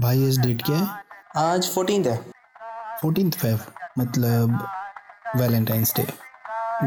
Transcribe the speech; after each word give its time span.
भाई 0.00 0.24
इस 0.24 0.38
डेट 0.38 0.62
क्या 0.62 0.76
है? 0.76 0.86
आज 1.36 1.68
फोर्टीन 1.74 2.04
है। 2.04 2.16
फोर्टीन 3.02 3.30
फेब 3.30 3.58
मतलब 3.98 4.66
वैलेंटाइंस 5.36 5.94
डे 5.96 6.02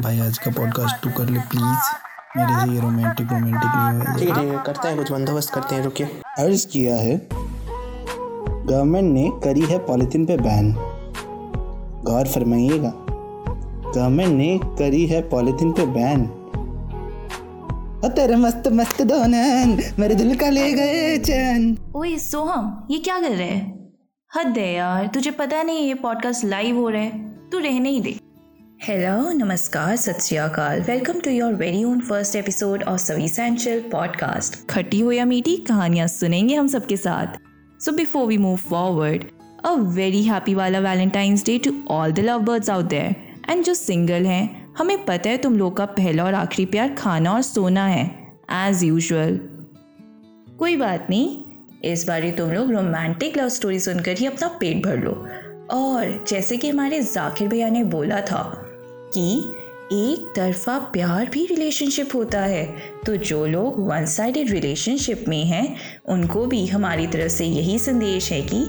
भाई 0.01 0.19
आज 0.19 0.37
का 0.37 0.51
पॉडकास्ट 0.51 1.03
तू 1.03 1.09
कर 1.09 1.29
ले 1.29 1.39
प्लीज़ 1.39 1.89
मेरे 2.37 2.59
से 2.61 2.73
ये 2.73 2.81
रोमांटिक 2.81 3.31
रोमांटिक 3.31 3.71
नहीं 3.75 3.99
है 3.99 4.19
ठीक 4.19 4.37
है 4.37 4.63
करते 4.63 4.87
हैं 4.87 4.97
कुछ 4.97 5.11
बंदोबस्त 5.11 5.53
करते 5.53 5.75
हैं 5.75 5.83
रुकिए। 5.83 6.21
अर्ज़ 6.37 6.67
किया 6.67 6.95
है 6.95 7.27
गवर्नमेंट 7.31 9.13
ने 9.13 9.29
करी 9.43 9.61
है 9.61 9.79
पॉलिथीन 9.79 10.25
पे 10.25 10.37
बैन। 10.37 10.73
गौर 12.03 12.27
फरमाइएगा। 12.27 12.93
गवर्नमेंट 12.95 14.33
ने 14.33 14.59
करी 14.63 15.05
है 15.07 15.29
पॉलिथीन 15.29 15.71
पे 15.71 15.85
बैन। 15.85 16.40
तेरे 18.09 18.35
मस्त 18.35 18.67
मस्त 18.67 19.01
दोनन 19.01 19.93
मेरे 19.99 20.15
दिल 20.15 20.35
का 20.35 20.49
ले 20.49 20.73
गए 20.73 21.17
चैन। 21.17 21.77
ओए 21.95 22.17
सोहम 22.17 22.87
ये 22.91 22.97
क्या 22.97 23.19
कर 23.19 23.29
रहे 23.29 23.47
हैं? 23.47 23.93
हद 24.35 24.57
है 24.57 24.73
यार 24.73 25.07
तुझे 25.07 25.31
पता 25.31 25.63
नहीं 25.63 25.87
ये 25.87 25.93
पॉडकास्ट 25.93 26.45
लाइव 26.45 26.77
हो 26.77 26.89
रहा 26.89 27.01
है। 27.01 27.49
तू 27.49 27.59
रहने 27.59 27.89
ही 27.89 27.99
दे। 27.99 28.15
हेलो 28.83 29.31
नमस्कार 29.31 29.95
सत 29.95 30.19
श्री 30.21 30.37
अकाल। 30.37 30.81
Welcome 30.81 31.19
to 31.19 31.31
your 31.31 31.53
very 31.53 31.83
own 31.83 32.01
first 32.01 32.35
episode 32.35 32.83
of 32.83 33.01
सवी 33.01 33.29
सैंचल 33.29 33.79
पॉडकास्ट 33.79 34.69
खट्टी 34.69 34.99
हो 34.99 35.11
या 35.11 35.25
मीठी 35.25 35.57
कहानियाँ 35.57 36.07
सुनेंगे 36.07 36.55
हम 36.55 36.67
सबके 36.67 36.97
साथ। 36.97 37.37
So 37.83 37.91
before 37.91 38.27
we 38.27 38.37
move 38.37 38.55
forward 38.55 39.23
a 39.65 39.71
very 39.71 40.23
happy 40.23 40.55
वाला 40.55 40.79
valentine's 40.79 41.45
day 41.45 41.57
to 41.57 41.71
all 41.87 42.11
the 42.11 42.19
love 42.19 42.39
birds 42.39 42.69
out 42.69 42.85
there 42.85 43.15
and 43.49 43.63
जो 43.63 43.73
सिंगल 43.73 44.25
हैं 44.25 44.60
हमें 44.81 45.05
पता 45.05 45.29
है 45.29 45.37
तुम 45.37 45.57
लोग 45.57 45.77
का 45.77 45.85
पहला 45.85 46.23
और 46.25 46.33
आखिरी 46.33 46.65
प्यार 46.65 46.93
खाना 46.93 47.33
और 47.33 47.41
सोना 47.41 47.85
है 47.85 48.31
एज 48.51 48.83
यूजल 48.83 49.39
कोई 50.59 50.75
बात 50.75 51.07
नहीं, 51.09 51.43
इस 51.83 52.07
बार 52.07 52.23
ही 52.23 52.31
तुम 52.31 52.51
लोग 52.51 52.71
रोमांटिक 52.71 53.37
लव 53.37 53.49
स्टोरी 53.49 53.79
सुनकर 53.79 54.17
ही 54.17 54.25
अपना 54.25 54.47
पेट 54.47 54.85
भर 54.85 54.97
लो। 54.97 55.11
और 55.71 56.25
जैसे 56.27 56.57
कि 56.57 56.69
हमारे 56.69 57.01
जाकिर 57.01 57.47
भैया 57.47 57.69
ने 57.69 57.83
बोला 57.83 58.21
था 58.21 58.61
कि 59.13 59.37
एक 59.93 60.33
तरफा 60.35 60.79
प्यार 60.79 61.29
भी 61.29 61.45
रिलेशनशिप 61.45 62.09
होता 62.15 62.41
है 62.41 62.75
तो 63.05 63.17
जो 63.17 63.45
लोग 63.45 63.87
वन 63.87 64.05
साइडेड 64.05 64.51
रिलेशनशिप 64.51 65.25
में 65.27 65.45
हैं, 65.45 65.77
उनको 66.05 66.45
भी 66.45 66.67
हमारी 66.67 67.07
तरफ़ 67.07 67.31
से 67.31 67.45
यही 67.45 67.79
संदेश 67.79 68.31
है 68.31 68.41
कि 68.41 68.65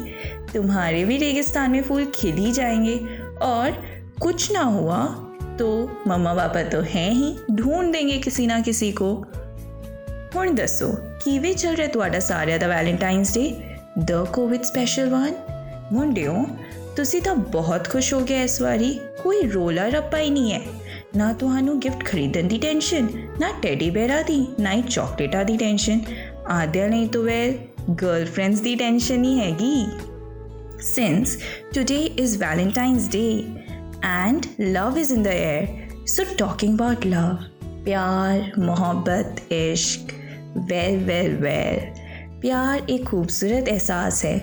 तुम्हारे 0.55 1.05
भी 1.05 1.17
रेगिस्तान 1.17 1.71
में 1.71 1.83
फूल 1.83 2.05
खिल 2.15 2.35
ही 2.35 2.53
जाएँगे 2.53 2.97
और 3.43 3.83
कुछ 4.23 4.53
ना 4.53 4.61
हुआ 4.61 5.29
तो 5.60 5.68
मम्मा 6.08 6.34
पापा 6.34 6.64
तो 6.64 6.82
हैं 6.96 7.12
ही 7.12 7.36
ढूंढ 7.52 7.92
देंगे 7.92 8.18
किसी 8.18 8.48
ना 8.48 8.60
किसी 8.60 8.92
को 8.92 9.26
ਹੁਣ 10.36 10.54
ਦੱਸੋ 10.56 10.98
ਕਿਵੇਂ 11.24 11.54
ਚੱਲ 11.56 11.76
ਰਿਹਾ 11.76 11.88
ਤੁਹਾਡਾ 11.88 12.20
ਸਾਰਿਆਂ 12.20 12.60
ਦਾ 12.60 12.68
Valentine's 12.68 13.34
day 13.34 13.56
the 14.00 14.12
Covid 14.34 14.64
special 14.64 15.10
one 15.10 15.34
ਮੁੰਡਿਓ 15.94 16.46
ਤੁਸੀਂ 16.96 17.22
ਤਾਂ 17.22 17.36
ਬਹੁਤ 17.36 17.90
ਖੁਸ਼ 17.90 18.14
ਹੋ 18.14 18.20
ਗਏ 18.20 18.44
ਇਸ 18.44 18.62
ਵਾਰੀ 18.62 19.00
ਕੋਈ 19.24 19.42
ਰੋਲਾ 19.42 19.88
ਰੱਪਾ 19.88 20.18
ਹੀ 20.18 20.30
ਨਹੀਂ 20.30 20.54
ਹੈ 20.54 20.62
ਨਾ 21.18 21.34
ਤੁਹਾਨੂੰ 21.34 21.80
ਗਿਫਟ 21.80 22.04
ਖਰੀਦਣ 22.06 22.44
ਦੀ 22.44 22.58
ਟੈਨਸ਼ਨ 22.58 23.08
ਨਾ 23.40 23.52
ਟੈਡੀ 23.62 23.90
ਬੇਰਾਂ 23.90 24.24
ਦੀ 24.24 24.48
ਨਾ 24.60 24.74
ਹੀ 24.74 24.82
ਚਾਕਲੇਟਾਂ 24.82 25.46
ਦੀ 25.46 25.58
ਟੈਨਸ਼ਨ 25.58 26.00
ਆਦਿਆ 26.48 26.88
ਨਹੀਂ 26.88 27.10
ਤਾਂ 27.10 27.22
ਵੈਲ 27.22 27.54
ਗਰਲਫ੍ਰੈਂਡਸ 28.02 28.60
ਦੀ 28.60 28.76
ਟੈਨਸ਼ਨ 28.76 29.24
ਹੀ 29.24 29.40
ਹੈਗੀ 29.40 29.86
since 30.80 31.30
today 31.74 32.04
is 32.24 32.36
Valentine's 32.36 33.08
Day 33.10 33.46
and 34.03 34.49
love 34.59 34.99
is 34.99 35.11
in 35.13 35.23
the 35.23 35.35
air. 35.35 35.89
So, 36.07 36.25
talking 36.37 36.75
about 36.75 37.05
love, 37.05 37.49
प्यार 37.85 38.53
मोहब्बत 38.59 39.53
इश्क 39.53 40.13
वेल 40.71 40.99
वेल 41.05 41.37
वेल 41.37 41.79
प्यार 42.41 42.91
एक 42.91 43.05
खूबसूरत 43.05 43.69
एहसास 43.69 44.25
है 44.25 44.39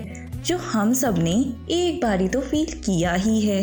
जो 0.46 0.56
हम 0.56 0.92
सबने 0.92 1.32
एक 1.70 2.00
बारी 2.02 2.28
तो 2.28 2.40
फील 2.40 2.72
किया 2.84 3.12
ही 3.12 3.40
है। 3.40 3.62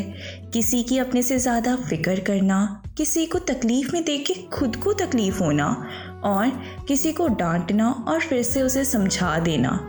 किसी 0.54 0.84
की 0.84 0.98
अपने 0.98 1.22
से 1.22 1.38
ज़्यादा 1.40 1.76
फ़िक्र 1.76 2.20
करना 2.20 2.60
किसी 2.98 3.26
को 3.26 3.40
तकलीफ़ 3.40 3.92
में 3.94 4.04
देख 4.06 4.26
के 4.28 4.34
खुद 4.34 4.76
को 4.76 4.94
तकलीफ़ 4.94 5.44
होना 5.44 5.68
और 6.24 6.50
किसी 6.88 7.14
को 7.14 7.28
डांटना 7.28 7.92
और 8.08 8.20
फिर 8.20 8.44
से 8.44 8.62
उसे 8.62 8.86
समझा 8.86 9.38
देना। 9.40 9.80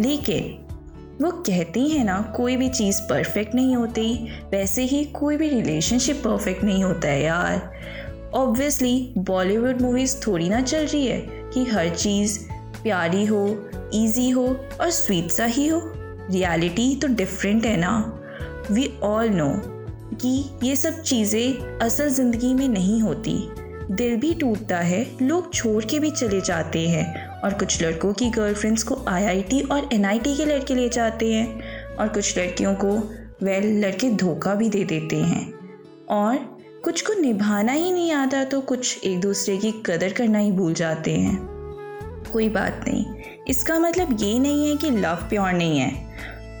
लेकिन 0.00 0.65
वो 1.22 1.30
कहती 1.30 1.88
हैं 1.88 2.04
ना, 2.04 2.20
कोई 2.36 2.56
भी 2.56 2.68
चीज़ 2.68 3.00
परफेक्ट 3.02 3.54
नहीं 3.54 3.76
होती। 3.76 4.28
वैसे 4.50 4.82
ही 4.82 5.04
कोई 5.04 5.36
भी 5.36 5.48
रिलेशनशिप 5.48 6.16
परफेक्ट 6.16 6.64
नहीं 6.64 6.84
होता 6.84 7.08
है 7.08 7.22
यार। 7.22 7.70
ऑब्वियसली 8.34 9.12
बॉलीवुड 9.18 9.80
मूवीज़ 9.80 10.16
थोड़ी 10.26 10.48
ना 10.48 10.60
चल 10.60 10.86
रही 10.86 11.06
है 11.06 11.20
कि 11.54 11.64
हर 11.64 11.88
चीज़ 11.88 12.38
प्यारी 12.82 13.24
हो 13.24 13.46
इजी 13.94 14.30
हो 14.30 14.46
और 14.80 14.90
स्वीट 14.90 15.30
सा 15.30 15.44
ही 15.44 15.68
हो। 15.68 15.80
रियलिटी 16.30 16.96
तो 16.96 17.08
डिफरेंट 17.08 17.66
है 17.66 17.76
ना। 17.76 18.22
वी 18.70 18.92
ऑल 19.02 19.28
नो 19.28 19.50
कि 20.14 20.44
ये 20.62 20.76
सब 20.76 21.02
चीज़ें 21.02 21.78
असल 21.78 22.08
ज़िंदगी 22.08 22.54
में 22.54 22.68
नहीं 22.68 23.00
होती। 23.00 23.38
दिल 23.90 24.16
भी 24.16 24.34
टूटता 24.34 24.78
है, 24.78 25.06
लोग 25.22 25.52
छोड़ 25.54 25.84
के 25.84 25.98
भी 25.98 26.10
चले 26.10 26.40
जाते 26.40 26.88
हैं। 26.88 27.25
और 27.44 27.54
कुछ 27.54 27.82
लड़कों 27.82 28.12
की 28.12 28.30
गर्लफ्रेंड्स 28.30 28.82
को 28.82 29.04
आईआईटी 29.08 29.60
और 29.60 29.88
एनआईटी 29.92 30.36
के 30.36 30.44
लड़के 30.44 30.74
ले 30.74 30.88
जाते 30.88 31.32
हैं 31.32 31.96
और 31.96 32.08
कुछ 32.08 32.38
लड़कियों 32.38 32.74
को 32.74 32.96
वेल 33.42 33.84
लड़के 33.84 34.10
धोखा 34.10 34.54
भी 34.54 34.68
दे 34.68 34.84
देते 34.84 35.16
हैं। 35.16 35.52
और 36.10 36.36
कुछ 36.84 37.02
को 37.02 37.12
निभाना 37.12 37.72
ही 37.72 37.92
नहीं 37.92 38.12
आता 38.12 38.44
तो 38.44 38.60
कुछ 38.60 39.04
एक 39.04 39.20
दूसरे 39.20 39.56
की 39.56 39.72
कदर 39.86 40.12
करना 40.12 40.38
ही 40.38 40.52
भूल 40.52 40.74
जाते 40.74 41.10
हैं। 41.10 41.36
कोई 42.32 42.48
बात 42.48 42.84
नहीं। 42.88 43.04
इसका 43.48 43.78
मतलब 43.78 44.16
ये 44.20 44.38
नहीं 44.38 44.68
है 44.68 44.76
कि 44.76 44.90
लव 44.90 45.26
प्योर 45.28 45.52
नहीं 45.52 45.78
है। 45.78 46.06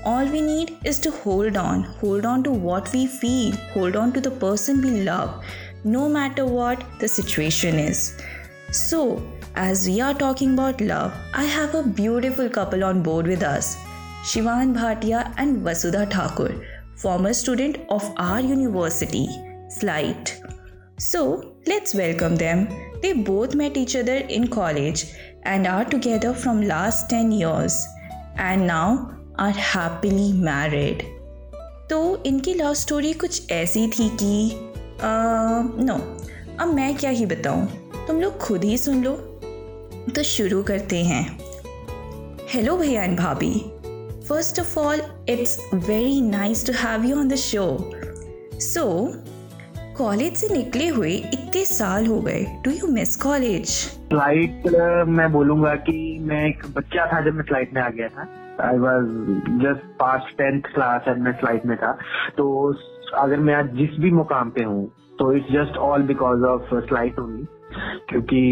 All 0.06 0.28
we 0.28 0.40
need 0.40 0.86
is 0.86 1.02
to 1.02 1.10
hold 1.26 1.56
on 1.56 1.84
hold 2.02 2.26
on 2.26 2.42
to 2.42 2.50
what 2.50 2.88
we 2.88 3.06
feel 3.06 3.52
hold 3.76 3.96
on 3.96 4.10
to 4.10 4.20
the 4.20 4.28
person 4.42 4.80
we 4.80 5.00
love 5.00 5.40
no 5.86 6.08
matter 6.08 6.42
what 6.42 6.78
the 7.04 7.06
situation 7.06 7.80
is 7.80 8.10
so 8.72 8.98
as 9.56 9.86
we 9.88 10.00
are 10.02 10.12
talking 10.12 10.52
about 10.52 10.80
love 10.82 11.12
i 11.34 11.42
have 11.42 11.74
a 11.74 11.82
beautiful 11.98 12.48
couple 12.56 12.84
on 12.84 13.02
board 13.02 13.26
with 13.26 13.42
us 13.42 13.68
shivan 14.30 14.72
bhatia 14.78 15.20
and 15.38 15.62
vasudha 15.68 16.02
thakur 16.14 16.48
former 17.02 17.32
student 17.38 17.78
of 17.88 18.08
our 18.24 18.40
university 18.48 19.22
slight 19.78 20.32
so 20.98 21.22
let's 21.66 21.94
welcome 21.94 22.36
them 22.42 22.66
they 23.02 23.12
both 23.30 23.54
met 23.54 23.78
each 23.78 23.96
other 23.96 24.16
in 24.38 24.46
college 24.46 25.04
and 25.44 25.66
are 25.66 25.84
together 25.84 26.34
from 26.44 26.60
last 26.62 27.14
10 27.18 27.32
years 27.42 27.82
and 28.50 28.66
now 28.72 28.88
are 29.38 29.52
happily 29.58 30.32
married 30.42 31.02
तो 31.90 31.98
इनकी 32.26 32.54
love 32.54 32.74
story 32.74 33.12
कुछ 33.12 33.50
ऐसी 33.52 33.86
थी 33.88 34.08
कि 34.22 34.50
no 35.88 35.96
अब 36.60 36.72
मैं 36.74 36.94
क्या 36.96 37.10
ही 37.10 37.26
बताऊँ 37.26 37.66
तुम 38.06 38.20
लोग 38.20 38.38
खुद 38.38 38.64
ही 38.64 38.78
सुन 38.78 39.04
लो 39.04 39.35
तो 40.14 40.22
शुरू 40.22 40.62
करते 40.62 40.96
हैं। 41.04 41.22
हेलो 42.50 42.76
भैया 42.78 43.02
एंड 43.02 43.16
भाभी 43.18 43.54
first 44.28 44.60
of 44.60 44.78
all 44.78 45.00
it's 45.28 45.58
very 45.74 46.20
nice 46.20 46.66
to 46.66 46.72
have 46.78 47.04
you 47.04 47.16
on 47.16 47.28
the 47.28 47.34
show 47.34 47.64
so 48.62 48.84
college 49.98 50.36
से 50.36 50.48
निकले 50.54 50.86
हुए 50.88 51.10
इतने 51.10 51.64
साल 51.64 52.06
हो 52.06 52.20
गए। 52.20 52.44
Do 52.64 52.70
you 52.70 52.92
miss 52.92 53.16
college 53.22 53.74
flight 54.08 54.68
मैं 55.08 55.30
बोलूँगा 55.32 55.74
कि 55.88 56.18
मैं 56.22 56.44
एक 56.48 56.64
बच्चा 56.76 57.06
था 57.12 57.20
जब 57.20 57.34
मैं 57.34 57.44
फ़्लाइट 57.44 57.74
में 57.74 57.82
आ 57.82 57.88
गया 57.88 58.08
था। 58.08 58.28
I 58.68 58.78
was 58.78 59.10
just 59.64 59.84
pass 59.98 60.32
tenth 60.38 60.72
class 60.74 61.08
and 61.08 61.22
मैं 61.22 61.32
फ़्लाइट 61.40 61.66
में 61.66 61.76
था। 61.76 61.92
तो 62.36 62.72
अगर 63.16 63.36
मैं 63.38 63.54
आज 63.54 63.76
जिस 63.76 64.00
भी 64.00 64.10
मुकाम 64.12 64.50
पे 64.50 64.62
हूँ 64.64 64.86
तो 65.18 65.32
it's 65.32 65.52
just 65.52 65.76
all 65.90 66.02
because 66.06 66.44
of 66.46 66.74
flight 66.74 67.18
only 67.18 67.46
क्योंकि 68.08 68.42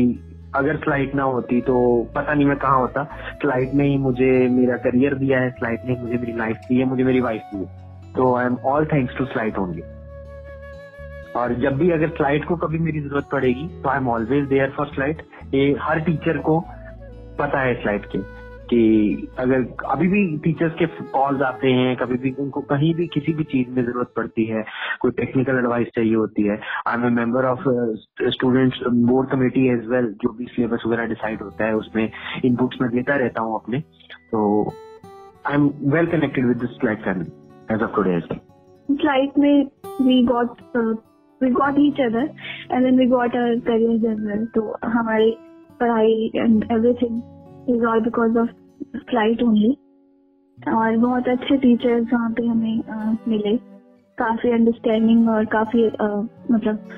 अगर 0.57 0.77
फ़्लाइट 0.77 1.15
ना 1.15 1.23
होती 1.25 1.61
तो 1.63 1.77
पता 2.15 2.35
नहीं 2.35 2.47
मैं 2.47 2.57
कहाँ 2.59 2.79
होता। 2.81 3.03
फ़्लाइट 3.43 3.75
ने 3.75 3.87
ही 3.89 3.97
मुझे 3.99 4.31
मेरा 4.51 4.77
करियर 4.85 5.15
दिया 5.15 5.41
है 5.41 5.51
फ़्लाइट 5.51 5.85
ने 5.87 5.97
मुझे 6.03 6.17
मेरी 6.17 6.33
लाइफ 6.39 6.57
दी 6.69 6.79
है, 6.79 6.85
मुझे 6.85 7.05
मेरी 7.05 7.21
वाइफ 7.21 7.43
दी 7.55 7.59
है। 7.59 8.13
तो 8.15 8.35
I 8.35 8.47
am 8.47 8.57
all 8.67 8.85
thanks 8.87 9.17
to 9.19 9.25
flight 9.25 9.59
only 9.59 9.83
और 11.37 11.55
जब 11.61 11.77
भी 11.79 11.91
अगर 11.91 12.09
फ़्लाइट 12.17 12.45
को 12.45 12.57
कभी 12.57 12.79
मेरी 12.81 13.01
ज़रूरत 13.01 13.29
पड़ेगी 13.33 13.67
तो 13.83 13.89
I 13.89 13.97
am 13.97 14.09
always 14.09 14.45
there 14.49 14.71
for 14.77 14.87
flight 14.87 15.23
ये 15.55 15.65
हर 15.83 16.01
टीचर 16.01 16.39
को 16.41 16.61
पता 17.39 17.61
है 17.61 17.75
फ़्लाइट 17.75 18.07
के। 18.07 18.19
कि 18.71 19.29
अगर 19.39 19.65
अभी 19.91 20.09
भी 20.09 20.21
टीचर्स 20.45 20.73
के 20.75 20.87
कॉल्स 21.13 21.43
आते 21.43 21.73
हैं, 21.73 21.97
कभी 21.97 22.17
भी 22.19 22.31
उनको 22.41 22.61
कहीं 22.71 22.95
भी 22.95 23.07
किसी 23.15 23.33
भी 23.33 23.45
चीज़ 23.45 23.69
में 23.71 23.83
ज़रूरत 23.85 24.13
पड़ती 24.17 24.45
है, 24.45 24.65
कोई 25.01 25.11
टेक्निकल 25.19 25.59
एडवाइस 25.59 25.89
चाहिए 25.95 26.15
होती 26.15 26.43
है 26.43 26.59
I 26.87 26.95
am 26.95 27.07
a 27.07 27.11
member 27.15 27.45
of 27.47 27.63
students 28.31 28.81
board 29.11 29.31
committee 29.31 29.67
as 29.73 29.87
well 29.89 30.13
जो 30.23 30.33
भी 30.39 30.45
सिलेबस 30.47 30.83
वगैरह 30.87 31.07
डिसाइड 31.09 31.43
होता 31.43 31.65
है, 31.65 31.75
उसमें 31.75 32.11
इनपुट्स 32.45 32.81
में 32.81 32.91
देता 32.91 33.17
रहता 33.17 33.43
हूँ 33.43 33.61
अपने। 33.61 33.81
तो 34.33 34.43
I 35.47 35.55
am 35.55 35.71
well 35.95 36.07
connected 36.13 36.47
with 36.47 36.57
this 36.61 36.79
flight 36.81 37.05
family 37.05 37.75
as 37.75 37.83
of 37.83 37.95
today 37.97 38.17
as 38.17 38.29
flight 38.89 39.39
में 39.39 39.65
we 40.01 40.23
got 40.27 40.77
we 41.41 41.51
got 41.51 41.79
each 41.79 42.01
other 42.01 42.31
and 42.73 42.85
then 42.85 42.99
we 42.99 43.07
got 43.07 43.37
our 43.37 43.59
career 43.69 43.91
as 44.09 44.27
well 44.27 44.45
तो 44.55 44.75
हमारी 44.85 45.31
पढ़ाई 45.81 46.31
and 46.37 46.65
everything 46.73 47.21
is 47.69 47.85
all 47.87 48.01
because 48.01 48.39
of 48.39 48.49
flight 49.11 49.43
only 49.43 49.71
और 50.59 50.97
बहुत 50.99 51.29
अच्छे 51.29 51.57
teachers 51.57 52.13
वहाँ 52.13 52.31
पे 52.31 52.47
हमें 52.47 53.21
मिले। 53.29 53.57
काफ़ी 54.19 54.51
अंडरस्टैंडिंग 54.53 55.29
और 55.29 55.45
काफ़ी 55.53 55.87
मतलब 56.53 56.89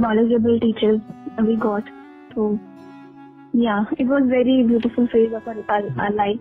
नॉलेजेबल 0.00 0.58
टीचर्स 0.58 1.00
वी 1.40 1.56
गॉट 1.58 1.90
तो 2.34 2.52
या 3.56 3.84
it 4.00 4.06
was 4.08 4.24
very 4.30 4.62
beautiful 4.64 5.06
phase 5.06 5.34
of 5.34 5.48
our 5.48 6.12
life 6.14 6.40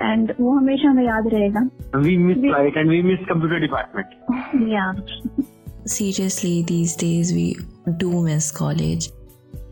and 0.00 0.32
वो 0.40 0.52
हमेशा 0.52 0.88
हमें 0.90 1.04
याद 1.04 1.28
रहेगा। 1.32 1.60
We 1.96 2.16
miss 2.18 2.36
flight 2.38 2.76
and 2.76 2.90
we 2.90 3.02
miss 3.02 3.18
computer 3.28 3.60
department 3.60 4.68
या 4.70 4.92
seriously 5.88 6.62
these 6.64 6.96
days 7.00 7.34
we 7.34 7.52
do 8.00 8.22
miss 8.24 8.50
college 8.58 9.12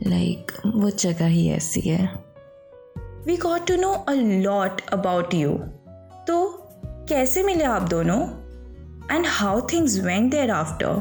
like 0.06 0.52
वो 0.76 0.90
जगह 0.90 1.26
ही 1.28 1.48
ऐसी 1.52 1.88
है। 1.88 2.06
We 3.26 3.36
got 3.36 3.66
to 3.66 3.76
know 3.76 3.94
a 4.08 4.14
lot 4.44 4.80
about 4.94 5.34
you. 5.40 5.50
तो 6.26 6.36
कैसे 7.08 7.42
मिले 7.42 7.64
आप 7.64 7.82
दोनों? 7.90 8.20
And 9.14 9.26
how 9.34 9.54
things 9.72 9.98
went 10.06 10.34
thereafter? 10.34 10.92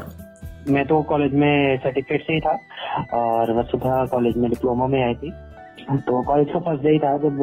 मैं 0.68 0.84
तो 0.86 1.00
कॉलेज 1.08 1.32
में 1.42 1.78
सर्टिफिकेट 1.78 2.22
से 2.26 2.34
ही 2.34 2.40
था 2.40 2.52
और 3.18 3.52
वसुधा 3.58 4.04
कॉलेज 4.12 4.36
में 4.36 4.48
डिप्लोमा 4.50 4.86
में 4.86 5.02
आई 5.04 5.14
थी। 5.22 5.30
तो 5.90 6.22
कॉलेज 6.22 6.48
का 6.52 6.58
फ़र्स्ट 6.60 6.82
डे 6.82 6.90
ही 6.90 6.98
था 6.98 7.16
जब 7.24 7.40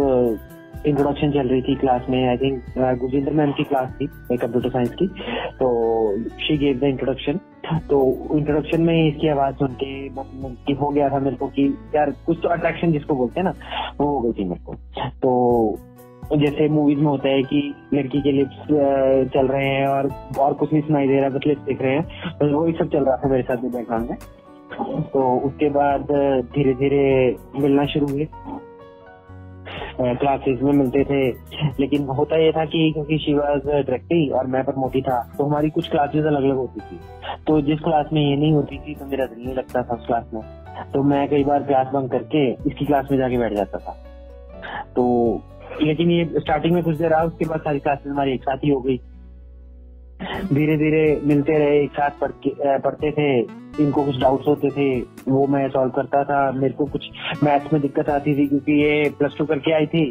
इंट्रोडक्शन 0.86 1.32
चल 1.32 1.48
रही 1.48 1.62
थी 1.62 1.76
क्लास 1.76 2.06
में। 2.10 2.20
आई 2.30 2.38
थिंक 2.38 2.98
गुजिंदर 3.00 3.34
मैम 3.40 3.52
की 3.58 3.64
क्लास 3.72 3.90
थी 4.02 4.08
कंप्यूटर 4.08 4.70
साइंस 4.70 4.94
की। 5.02 5.08
तो 5.60 5.68
शी 6.46 6.58
गेव 6.58 6.80
द 6.80 6.84
इंट्रोडक्शन 6.94 7.40
तो 7.90 7.98
इंट्रोडक्शन 8.38 8.82
में 8.82 9.08
इसकी 9.08 9.28
आवाज़ 9.28 9.56
सुन 9.56 9.76
के 9.82 10.74
हो 10.74 10.90
गया 10.90 11.10
था 11.10 11.20
मेरे 11.20 11.36
को 11.36 11.48
कि 11.50 11.66
यार, 11.96 12.12
कुछ 12.26 12.38
तो 12.44 12.50
अट्रैक्शन 12.50 12.92
जिसको 12.92 13.16
बोलते 13.16 13.40
हैं 13.40 13.46
ना, 13.48 13.54
वो 14.00 14.08
हो 14.08 14.20
गई 14.22 14.34
थी 14.34 14.48
मेरे 14.50 14.64
को। 14.66 14.74
तो 15.22 16.38
जैसे 16.38 16.68
मूवीज़ 16.70 17.00
में 17.00 17.06
होता 17.06 17.30
है 17.30 17.44
कि 17.44 17.62
लड़की 17.94 18.22
के 18.22 18.32
लिप्स 18.32 18.68
चल 19.34 19.48
रहे 19.48 19.68
हैं 19.68 19.88
और 19.88 20.10
और 20.40 20.54
कुछ 20.54 20.74
नहीं 20.74 20.82
सुनाई 20.84 21.08
दे 21.08 21.20
रहा, 21.20 21.30
बस 21.30 21.48
लिप्स 21.48 21.62
दिख 21.62 21.82
रहे 21.82 21.94
हैं 21.94 22.38
तो 22.40 22.60
वही 22.60 22.74
सब 22.74 22.90
चल 22.90 23.06
रहा 23.06 23.16
था 23.18 23.30
मेरे 23.30 23.44
साथ 23.44 23.58
बैकग्राउंड 23.68 24.10
में। 24.10 24.18
तो 25.04 25.22
उसके 25.48 25.70
बाद 25.70 26.12
धीरे 26.56 26.74
धीरे 26.74 27.36
मिलना 27.62 27.86
शुरू 27.86 28.08
हुए। 28.08 28.28
क्लासेस 30.00 30.62
में 30.62 30.72
मिलते 30.74 31.04
थे। 31.04 31.28
लेकिन 31.80 32.06
होता 32.10 32.38
ये 32.38 32.52
था 32.52 32.66
कि 32.66 32.92
क्योंकि 32.94 33.18
शिवाज 33.18 33.66
डायरेक्टरी 33.66 34.30
और 34.30 34.48
मैं 34.48 34.64
प्रमोटी 34.64 35.02
था 35.02 35.22
तो 35.38 35.46
हमारी 35.46 35.70
कुछ 35.70 35.90
क्लासेस 35.90 36.26
अलग 36.26 36.44
अलग 36.44 36.56
होती 36.56 36.80
थी। 36.82 37.00
तो 37.48 37.60
जिस 37.62 37.80
क्लास 37.80 38.10
में 38.14 38.22
ये 38.22 38.36
नहीं 38.36 38.52
होती 38.52 38.78
थी 38.78 38.96
तो 38.96 39.06
मेरा 39.06 39.26
दिल 39.26 39.46
नहीं 39.46 39.56
लगता 39.56 39.82
था 39.82 39.96
उस 39.96 40.06
क्लास 40.08 40.32
में। 40.34 40.42
तो 40.94 41.04
मैं 41.04 41.28
कई 41.30 41.44
बार 41.44 41.64
क्लास 41.64 41.88
बंक 41.94 42.12
करके 42.12 42.48
इसकी 42.52 42.86
क्लास 42.86 43.08
में 43.12 43.18
जाके 43.18 43.38
बैठ 43.38 43.54
जाता 43.54 43.78
था। 43.78 43.98
तो 44.96 45.06
लेकिन 45.82 46.12
ये 46.12 46.26
स्टार्टिंग 46.38 46.74
में 46.74 46.84
कुछ 46.84 46.98
देर 46.98 47.10
रहा, 47.10 47.24
उसके 47.24 47.46
बाद 47.46 47.60
सारी 47.60 47.80
क्लासेस 47.80 48.12
हमारी 48.12 48.34
एक 48.34 48.44
साथ 48.44 48.58
ही 48.58 48.70
हो 48.70 48.80
गई। 48.82 48.98
धीरे 50.54 50.78
धीरे 50.78 51.22
मिलते 51.24 51.58
रहे, 51.58 51.80
एक 51.84 51.92
साथ 51.92 52.20
पढ़ 52.22 52.32
पढ़ते 52.80 53.12
थे। 53.12 53.42
इनको 53.80 54.04
कुछ 54.06 54.18
डाउट्स 54.20 54.48
होते 54.48 54.70
थे, 54.70 54.88
वो 55.28 55.46
मैं 55.48 55.68
सॉल्व 55.70 55.92
करता 55.92 56.24
था। 56.24 56.52
मेरे 56.52 56.74
को 56.74 56.86
कुछ 56.88 57.10
मैथ्स 57.44 57.74
में 57.74 57.82
दिक्कत 57.82 58.10
आती 58.10 58.36
थी 58.38 58.48
क्योंकि 58.48 58.82
ये 58.82 59.10
प्लस 59.20 59.36
टू 59.38 59.46
करके 59.46 59.74
आई 59.74 59.86
थी 59.88 60.06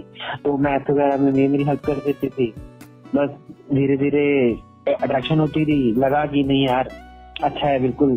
तो 0.44 0.56
मैथ 0.58 0.90
वगैरह 0.90 1.16
में 1.16 1.32
मेरी 1.32 1.64
हेल्प 1.64 1.84
कर 1.86 2.04
देती 2.06 2.28
थी। 2.28 2.52
बस 3.14 3.30
धीरे 3.74 3.96
धीरे 3.96 4.26
अट्रैक्शन 4.94 5.38
होती 5.40 5.64
थी, 5.64 5.80
लगा 5.94 6.24
कि 6.26 6.44
नहीं 6.44 6.66
यार 6.66 6.88
अच्छा 7.44 7.66
है 7.66 7.78
बिल्कुल। 7.80 8.16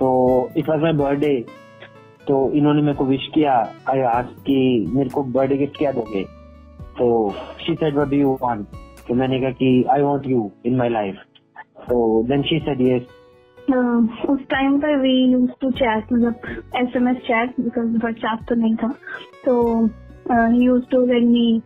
तो 0.00 0.08
इट 0.56 0.68
वॉज़ 0.68 0.80
माई 0.80 0.92
बर्थडे 0.94 1.34
तो 2.28 2.50
इन्होंने 2.52 2.82
मेरे 2.82 2.96
को 2.96 3.04
विश 3.04 3.28
किया। 3.34 3.52
आई 3.90 4.00
आज 4.08 4.26
कि 4.46 4.86
मेरे 4.88 5.10
को 5.10 5.22
बर्थडे 5.24 5.56
गिफ्ट 5.56 5.76
क्या 5.78 5.92
दोगे? 5.92 6.22
तो 6.98 7.08
she 7.60 7.74
said 7.74 7.94
what 7.94 8.08
do 8.08 8.16
you 8.16 8.32
want 8.42 8.66
तो 9.08 9.14
मैंने 9.14 9.40
कहा 9.40 9.50
कि 9.52 9.84
I 9.90 10.02
want 10.02 10.26
you 10.26 10.50
in 10.66 10.76
my 10.76 10.88
life 10.88 11.16
तो 11.88 12.22
देन 12.28 12.42
शी 12.42 12.58
सेड 12.58 12.80
यस 12.80 13.02
उस 13.70 14.40
टाइम 14.50 14.78
पर 14.80 14.96
वी 15.00 15.12
यूज़ 15.32 15.50
टू 15.60 15.70
चैट 15.72 16.12
मतलब 16.12 16.34
S 16.76 16.96
M 16.96 17.08
S 17.08 17.16
chat 17.26 17.60
because 17.60 17.96
WhatsApp 17.96 18.44
तो 18.48 18.54
नहीं 18.54 18.74
था। 18.76 18.88
तो 19.44 19.54
use 20.54 20.84
to 20.90 21.04
send 21.06 21.28
me 21.30 21.62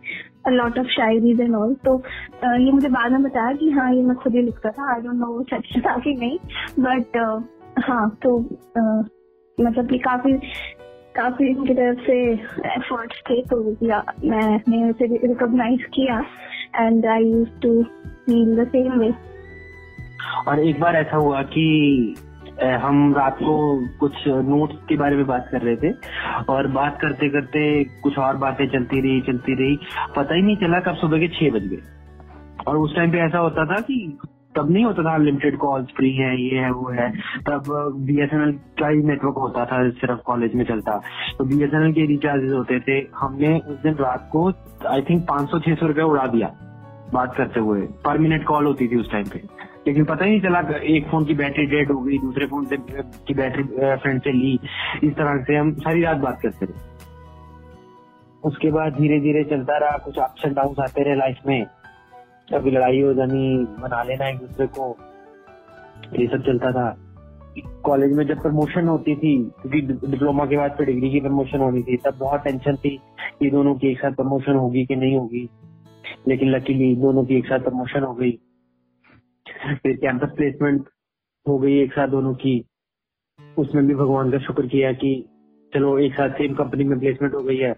lot 0.49 0.79
of 0.79 0.87
shayaris 0.91 1.41
and 1.41 1.55
all 1.55 1.73
तो 1.85 1.95
ये 2.43 2.71
मुझे 2.71 2.89
बाद 2.89 3.11
में 3.11 3.23
बताया 3.23 3.53
कि 3.55 3.69
हाँ 3.71 3.93
ये 3.93 4.01
मैं 4.03 4.15
खुद 4.23 4.35
ही 4.35 4.41
लिखता 4.41 4.69
था। 4.69 4.93
आई 4.93 5.01
डोंट 5.01 5.15
नो 5.15 5.41
सच 5.53 5.73
था 5.87 5.97
कि 5.97 6.13
नहीं 6.19 6.37
बट 6.79 7.17
हाँ 7.87 8.09
तो 8.23 8.37
मतलब 9.57 9.89
कि 9.89 9.97
काफ़ी 9.99 10.33
काफ़ी 11.15 11.47
इनकी 11.47 11.73
तरफ़ 11.73 11.99
से 12.05 12.17
एफर्ट्स 12.67 13.21
थे 13.29 13.41
तो 13.45 13.57
या, 13.85 14.03
मैंने 14.23 14.89
उसे 14.89 15.05
रिकॉग्नाइज 15.27 15.83
किया। 15.95 16.19
And 16.75 17.05
I 17.05 17.23
use 17.23 17.49
to 17.61 17.81
feel 17.83 18.55
the 18.57 18.67
same 18.67 18.99
way 18.99 19.11
और 20.47 20.59
एक 20.59 20.79
बार 20.81 20.95
ऐसा 20.95 21.17
हुआ 21.17 21.41
कि 21.41 22.15
हम 22.81 23.13
रात 23.15 23.35
को 23.35 23.53
कुछ 23.99 24.13
नोट्स 24.27 24.75
के 24.89 24.95
बारे 24.97 25.15
में 25.15 25.25
बात 25.27 25.47
कर 25.51 25.61
रहे 25.61 25.75
थे 25.75 25.91
और 26.49 26.67
बात 26.67 26.97
करते 27.01 27.29
करते 27.29 27.61
कुछ 28.03 28.17
और 28.17 28.37
बातें 28.37 28.67
चलती 28.67 29.01
रही 29.01 29.21
चलती 29.21 29.53
रही। 29.55 29.77
पता 30.15 30.35
ही 30.35 30.41
नहीं 30.41 30.55
चला 30.57 30.79
कब 30.79 30.95
सुबह 30.95 31.19
के 31.19 31.27
छह 31.27 31.49
बज 31.49 31.67
गए। 31.67 31.81
और 32.67 32.77
उस 32.77 32.95
टाइम 32.95 33.11
पे 33.11 33.17
ऐसा 33.17 33.37
होता 33.37 33.65
था 33.65 33.81
कि 33.81 34.17
तब 34.55 34.69
नहीं 34.71 34.83
होता 34.85 35.03
था 35.03 35.13
अनलिमिटेड 35.15 35.57
कॉल्स 35.57 35.87
फ्री 35.97 36.11
है, 36.11 36.41
ये 36.41 36.57
है, 36.59 36.71
वो 36.71 36.89
है। 36.89 37.09
तब 37.47 37.63
बीएसएनएल 37.99 38.51
का 38.79 38.87
ही 38.87 39.01
नेटवर्क 39.03 39.35
होता 39.37 39.65
था, 39.65 39.89
सिर्फ़ 39.89 40.19
कॉलेज 40.21 40.55
में 40.55 40.63
चलता। 40.65 40.97
तो 41.37 41.45
बीएसएनएल 41.45 41.93
के 41.93 42.05
रिचार्जेस 42.05 42.51
होते 42.51 42.79
थे। 42.79 42.97
हमने 43.17 43.57
उस 43.59 43.81
दिन 43.83 43.93
रात 43.93 44.29
को 44.31 44.51
आई 44.87 45.01
थिंक 45.01 45.23
500-600 45.23 45.87
रुपया 45.87 46.05
उड़ा 46.05 46.25
दिया 46.27 46.51
बात 47.13 47.35
करते 47.35 47.59
हुए। 47.59 47.81
पर 48.05 48.17
मिनट 48.17 48.43
कॉल 48.43 48.65
होती 48.65 48.87
थी 48.87 48.99
उस 48.99 49.11
टाइम 49.11 49.25
पे। 49.25 49.41
लेकिन 49.87 50.05
पता 50.05 50.25
ही 50.25 50.31
नहीं 50.31 50.41
चला 50.41 50.77
एक 50.77 51.07
फ़ोन 51.07 51.25
की 51.25 51.33
बैटरी 51.33 51.65
डेड 51.65 51.91
हो 51.91 52.01
गई, 52.01 52.17
दूसरे 52.17 52.45
फ़ोन 52.45 52.65
से 52.65 52.77
की 53.27 53.33
बैटरी 53.33 53.63
फ्रेंड 53.95 54.21
से 54.21 54.31
ली। 54.31 54.59
इस 55.03 55.13
तरह 55.13 55.43
से 55.43 55.55
हम 55.55 55.73
सारी 55.73 56.01
रात 56.01 56.17
बात 56.17 56.41
करते 56.41 56.65
रहे। 56.65 56.91
उसके 58.43 58.71
बाद 58.71 58.93
धीरे 58.93 59.19
धीरे 59.19 59.43
चलता 59.43 59.77
रहा, 59.77 59.97
कुछ 59.97 60.17
अप्स 60.17 60.45
एंड 60.45 60.55
डाउन 60.55 60.83
आते 60.83 61.03
रहे 61.03 61.15
लाइफ 61.15 61.37
में। 61.47 61.65
कभी 62.53 62.71
लड़ाई 62.71 63.01
हो 63.01 63.13
जानी, 63.13 63.67
मना 63.83 64.03
लेना 64.03 64.27
एक 64.27 64.37
दूसरे 64.37 64.67
को। 64.67 64.97
ये 66.19 66.27
सब 66.27 66.45
चलता 66.45 66.71
था। 66.71 66.97
कॉलेज 67.83 68.13
में 68.13 68.27
जब 68.27 68.41
प्रमोशन 68.41 68.87
होती 68.87 69.15
थी, 69.15 69.37
क्योंकि 69.37 69.81
डिप्लोमा 69.81 70.45
के 70.45 70.57
बाद 70.57 70.71
फिर 70.71 70.85
डिग्री 70.85 71.09
की 71.11 71.19
प्रमोशन 71.19 71.59
होनी 71.59 71.81
थी, 71.81 71.97
तब 71.97 72.17
बहुत 72.19 72.43
टेंशन 72.43 72.75
थी 72.75 72.99
कि 73.39 73.49
दोनों 73.51 73.75
की 73.75 73.87
एक 73.87 73.97
साथ 73.97 74.11
प्रमोशन 74.11 74.53
होगी 74.53 74.85
कि 74.85 74.95
नहीं 74.95 75.17
होगी। 75.17 75.49
लेकिन 76.27 76.51
लकीली 76.51 76.95
दोनों 76.95 77.25
की 77.25 77.35
एक 77.35 77.45
साथ 77.45 77.59
प्रमोशन 77.59 78.03
हो 78.03 78.13
गई। 78.13 78.39
फिर 79.61 79.95
कैंपस 79.97 80.35
प्लेसमेंट 80.37 80.85
हो 81.45 81.57
गई 81.59 81.77
एक 81.81 81.93
साथ 81.93 82.07
दोनों 82.07 82.33
की। 82.35 82.53
उसमें 83.39 83.85
भी 83.87 83.95
भगवान 83.95 84.31
का 84.31 84.37
शुक्र 84.39 84.67
किया 84.67 84.91
कि 84.93 85.13
चलो 85.73 85.97
एक 85.99 86.13
साथ 86.13 86.29
सेम 86.37 86.53
कंपनी 86.55 86.83
में 86.83 86.99
प्लेसमेंट 86.99 87.33
हो 87.33 87.41
गई 87.43 87.57
है। 87.57 87.73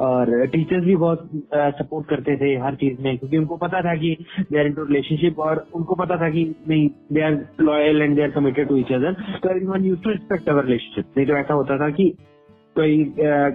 और 0.00 0.46
टीचर्स 0.46 0.84
भी 0.84 0.94
बहुत 0.96 1.30
सपोर्ट 1.78 2.08
करते 2.08 2.36
थे 2.36 2.54
हर 2.56 2.74
चीज़ 2.74 3.00
में, 3.02 3.16
क्योंकि 3.18 3.36
उनको 3.38 3.56
पता 3.56 3.80
था 3.80 3.94
कि 3.96 4.16
दे 4.40 4.58
आर 4.58 4.66
इनटू 4.66 4.84
रिलेशनशिप 4.84 5.38
और 5.38 5.66
उनको 5.74 5.94
पता 5.94 6.16
था 6.20 6.30
कि 6.30 6.44
नहीं 6.68 6.88
they 7.12 7.22
are 7.22 7.38
loyal 7.60 8.02
and 8.02 8.16
they 8.16 8.22
are 8.22 8.30
committed 8.30 8.68
to 8.68 8.76
each 8.76 8.92
other 8.92 9.12
तो 9.12 9.50
everyone 9.50 9.84
use 9.84 10.02
to 10.02 10.10
respect 10.10 10.48
our 10.48 10.64
relationship 10.64 11.16
नहीं 11.16 11.26
तो 11.26 11.36
ऐसा 11.36 11.54
होता 11.54 11.78
था 11.78 11.90
कि 11.90 12.14
कई 12.76 13.04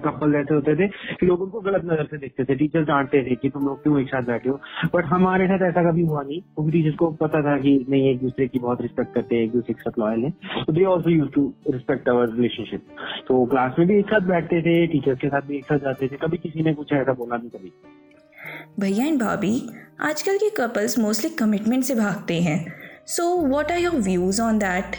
कपल 0.04 0.36
ऐसे 0.36 0.54
होते 0.54 0.76
थे 0.76 0.88
कि 0.88 1.26
लोग 1.26 1.42
उनको 1.42 1.60
गलत 1.62 1.86
नज़र 1.86 2.06
से 2.06 2.18
देखते 2.18 2.44
थे 2.44 2.56
टीचर 2.56 2.84
डांटते 2.86 3.22
थे 3.24 3.36
कि 3.36 3.50
तुम 3.50 3.66
लोग 3.66 3.82
क्यों 3.84 4.00
एक 4.02 4.08
साथ 4.08 4.24
बैठे 4.24 4.50
हो? 4.50 4.60
बट 4.96 5.06
हमारे 5.06 5.48
साथ 5.48 5.68
ऐसा 5.70 5.84
कभी 5.90 6.04
हुआ 6.04 6.22
नहीं। 6.24 6.40
क्योंकि 6.42 6.72
टीचर्स 6.72 6.96
को 6.96 7.10
पता 7.22 7.42
था 7.42 7.58
कि 7.58 7.74
नहीं, 7.90 8.10
एक 8.10 8.20
दूसरे 8.20 8.48
की 8.48 8.60
बहुत 8.60 8.82
रिस्पेक्ट 8.82 9.14
करते 9.14 9.36
हैं, 9.36 9.44
एक 9.44 9.52
दूसरे 9.52 9.74
के 9.74 9.82
साथ 9.82 10.00
लॉयल 10.00 10.24
है। 10.24 10.34
They 10.70 10.84
also 10.86 11.10
use 11.10 11.30
to 11.30 11.54
respect 11.70 12.10
our 12.10 12.30
relationship 12.30 12.86
तो 13.28 13.46
क्लास 13.46 13.76
में 13.80 13.88
भी 13.88 13.98
एक 14.00 14.06
साथ 14.06 14.28
बैठते 14.28 14.62
थे 14.62 14.86
टीचर्स 14.88 15.20
के 15.20 15.28
साथ 15.28 15.42
भी 15.42 15.58
एक 15.58 15.66
साथ 15.66 15.80
जाते 15.80 16.08
थे। 16.08 16.18
कभी 16.18 16.38
किसी 16.38 16.64
ने 16.64 16.74
कुछ 16.74 16.94
ऐसा 16.94 17.14
बोला 17.14 17.38
नहीं 17.38 17.50
कभी। 17.50 17.72
भैया 18.80 19.06
एंड 19.06 19.20
भाभी, 19.20 19.60
आजकल 20.02 20.38
के 20.38 20.50
कपल्स 20.58 20.98
मोस्टली 21.00 21.30
कमिटमेंट 21.36 21.84
से 21.84 21.96
भागते 21.96 22.42
हैं। 22.42 22.66
So 23.08 23.24
what 23.42 23.72
are 23.72 23.80
your 23.80 23.96
views 24.02 24.42
on 24.42 24.58
that 24.58 24.96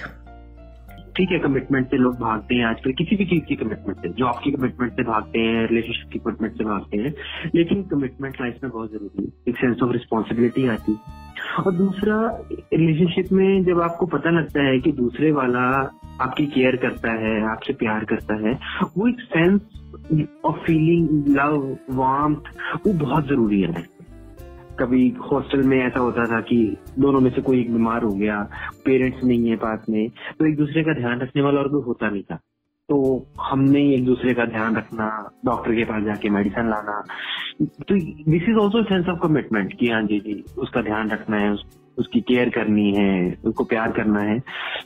ठीक 1.19 1.31
है 1.31 1.39
कमिटमेंट 1.39 1.87
से 1.87 1.97
लोग 1.97 2.15
भागते 2.19 2.55
हैं 2.55 2.67
आजकल? 2.67 2.93
किसी 2.93 3.17
भी 3.17 3.25
चीज़ 3.25 3.45
की 3.45 3.57
कमिटमेंट 3.57 3.99
से 3.99 4.09
जॉब 4.09 4.41
की 4.45 4.51
कमिटमेंट 4.51 4.93
से 4.93 5.03
भागते 5.03 5.39
हैं 5.39 5.69
रिलेशनशिप 5.69 6.13
की 6.13 6.19
कमिटमेंट 6.19 6.55
से 6.55 6.65
भागते 6.65 6.99
हैं। 6.99 7.15
लेकिन 7.55 7.83
कमिटमेंट 7.83 8.37
लाइफ 8.41 8.57
में 8.63 8.73
बहुत 8.73 8.91
ज़रूरी 8.93 9.23
है। 9.23 9.33
एक 9.49 9.57
सेंस 9.57 9.83
ऑफ़ 9.83 9.93
रिस्पॉन्सिबिलिटी 9.93 10.69
आती 10.69 10.93
है। 10.93 10.99
और 11.67 11.73
दूसरा 11.73 12.39
रिलेशनशिप 12.53 13.33
में 13.33 13.65
जब 13.65 13.81
आपको 13.81 14.07
पता 14.07 14.31
लगता 14.31 14.63
है 14.63 14.81
कि 14.81 14.93
दूसरे 14.93 15.33
वाला 15.33 15.93
आपकी 16.21 16.47
केयर 16.47 16.77
करता 16.77 17.13
है, 17.13 17.51
आपसे 17.51 17.73
प्यार 17.73 18.05
करता 18.05 18.49
है, 18.49 18.59
वो 18.97 19.09
एक 19.09 19.21
sense 19.21 19.61
of 20.45 20.57
feeling 20.57 21.25
love 21.29 21.77
warmth 21.91 22.43
वो 22.87 22.93
बहुत 22.93 23.27
ज़रूरी 23.27 23.61
है। 23.61 23.98
कभी 24.81 25.09
हॉस्टल 25.33 25.63
में 25.63 25.77
ऐसा 25.79 26.01
होता 26.01 26.27
था 26.27 26.41
कि 26.41 26.57
दोनों 26.99 27.21
में 27.21 27.31
से 27.31 27.43
कोई 27.43 27.61
एक 27.61 27.73
बीमार 27.73 28.03
हो 28.03 28.13
गया 28.13 28.43
पेरेंट्स 28.85 29.25
नहीं 29.25 29.49
है 29.51 29.57
पास 29.57 29.87
में 29.91 30.09
तो 30.39 30.47
एक 30.47 30.57
दूसरे 30.57 30.83
का 30.83 30.93
ध्यान 30.93 31.21
रखने 31.21 31.43
वाला 31.43 31.61
और 31.61 31.69
कोई 31.69 31.83
होता 31.83 32.11
नहीं 32.11 32.23
था। 32.23 32.37
तो 32.89 32.97
हमने 33.41 33.83
एक 33.95 34.05
दूसरे 34.05 34.35
का 34.35 34.45
ध्यान 34.45 34.77
रखना 34.77 35.09
डॉक्टर 35.47 35.75
के 35.75 35.85
पास 35.85 36.03
जाके 36.03 36.31
मेडिसिन 36.31 36.71
लाना। 36.71 37.01
तो 37.63 37.95
this 38.31 38.49
is 38.49 38.57
also 38.57 38.83
sense 38.83 39.09
of 39.09 39.19
commitment 39.23 39.73
कि 39.81 39.91
हाँ 39.91 40.03
जी 40.03 40.19
जी 40.21 40.45
उसका 40.59 40.83
ध्यान 40.83 41.11
रखना 41.11 41.37
है 41.37 41.51
उस, 41.53 41.65
उसकी 41.99 42.21
केयर 42.21 42.49
करनी 42.49 42.91
है 42.93 43.37
उसको 43.45 43.65
प्यार 43.65 43.93
करना 43.93 44.21
है। 44.21 44.39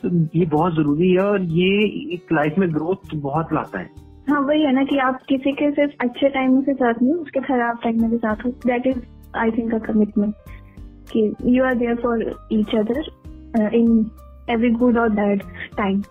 तो 0.03 0.09
ये 0.39 0.45
बहुत 0.45 0.75
ज़रूरी 0.75 1.11
है 1.11 1.19
और 1.19 1.41
ये 1.41 1.71
एक 2.13 2.33
लाइफ 2.33 2.57
में 2.57 2.73
ग्रोथ 2.73 3.15
बहुत 3.15 3.53
लाता 3.53 3.79
है। 3.79 3.89
हाँ 4.29 4.41
वही 4.41 4.61
है 4.61 4.73
ना 4.73 4.83
कि 4.83 4.97
आप 4.97 5.23
किसी 5.29 5.51
के 5.51 5.71
सिर्फ़ 5.71 5.93
अच्छे 6.01 6.29
टाइम 6.29 6.61
के 6.61 6.73
साथ 6.73 7.01
नहीं 7.01 7.13
उसके 7.13 7.39
खराब 7.39 7.79
टाइम 7.83 8.01
में 8.01 8.11
भी 8.11 8.17
साथ 8.17 8.45
हो। 8.45 8.49
That 8.65 8.87
is 8.87 8.99
I 9.36 9.50
think 9.58 9.74
a 9.74 9.78
commitment 9.86 10.34
कि 11.12 11.24
you 11.56 11.64
are 11.64 11.74
there 11.78 11.96
for 12.02 12.24
each 12.52 12.74
other 12.76 13.00
in 13.74 14.10
every 14.50 14.70
good 14.84 14.98
और 14.98 15.08
bad 15.20 15.42
time 15.76 16.02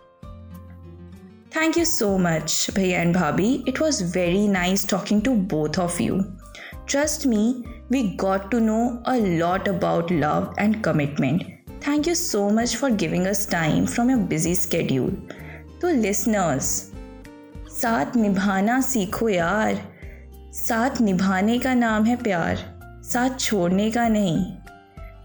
Thank 1.55 1.77
you 1.79 1.83
so 1.89 2.07
much, 2.23 2.55
Bhaiya 2.73 2.97
and 3.03 3.15
Bhabhi. 3.15 3.45
It 3.69 3.79
was 3.83 3.99
very 4.15 4.41
nice 4.55 4.81
talking 4.91 5.21
to 5.27 5.31
both 5.53 5.79
of 5.83 5.95
you. 5.99 6.17
Trust 6.85 7.25
me, 7.25 7.39
we 7.89 8.01
got 8.23 8.51
to 8.51 8.59
know 8.59 9.01
a 9.05 9.15
lot 9.39 9.67
about 9.67 10.11
love 10.11 10.53
and 10.65 10.83
commitment. 10.83 11.47
Thank 11.81 12.05
you 12.05 12.15
so 12.15 12.49
much 12.49 12.75
for 12.75 12.91
giving 12.91 13.25
us 13.27 13.45
time 13.45 13.87
from 13.87 14.09
your 14.09 14.19
busy 14.19 14.53
schedule. 14.53 15.09
To 15.81 15.95
listeners, 16.05 16.69
साथ 17.81 18.15
निभाना 18.17 18.79
सीखो 18.81 19.29
यार 19.29 19.81
साथ 20.59 21.01
निभाने 21.01 21.57
का 21.59 21.73
नाम 21.73 22.05
है 22.05 22.15
प्यार 22.23 22.63
साथ 23.02 23.38
छोड़ने 23.38 23.90
का 23.90 24.08
नहीं। 24.08 24.52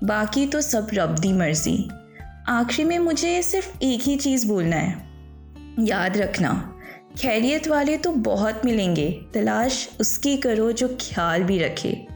बाकी 0.03 0.47
तो 0.47 0.61
सब 0.61 0.87
रब 0.93 1.15
दी 1.15 1.33
मर्ज़ी। 1.33 1.89
आखिरी 2.47 2.83
में 2.83 2.99
मुझे 2.99 3.41
सिर्फ़ 3.43 3.83
एक 3.83 4.01
ही 4.01 4.15
चीज़ 4.15 4.47
बोलना 4.47 4.75
है। 4.75 5.07
याद 5.79 6.17
रखना, 6.17 6.79
खैरियत 7.17 7.67
वाले 7.67 7.97
तो 7.97 8.11
बहुत 8.11 8.61
मिलेंगे। 8.65 9.25
तलाश 9.33 9.89
उसकी 9.99 10.37
करो 10.37 10.71
जो 10.71 10.87
ख्याल 10.87 11.43
भी 11.43 11.59
रखे। 11.59 12.07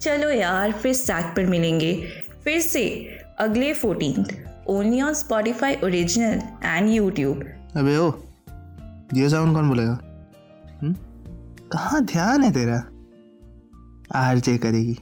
चलो 0.00 0.30
यार, 0.30 0.72
फिर 0.72 0.92
सैक 0.92 1.24
पर 1.24 1.46
मिलेंगे। 1.46 2.08
फिर 2.44 2.60
से 2.60 3.08
अगले 3.38 3.72
fourteen 3.72 4.26
only 4.66 5.02
on 5.02 5.14
Spotify 5.14 5.76
original 5.84 6.42
and 6.64 6.88
YouTube 6.88 7.36
अबे 7.76 7.96
ओ, 7.96 8.12
ये 9.14 9.28
साउंड 9.28 9.54
कौन 9.54 9.68
बोलेगा? 9.68 9.98
हम्म? 10.82 10.92
कहाँ 11.68 12.04
ध्यान 12.04 12.42
है 12.42 12.50
तेरा? 12.50 12.84
आरजे 14.14 14.58
करेगी। 14.58 14.98